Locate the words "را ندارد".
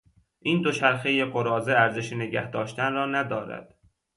2.93-3.75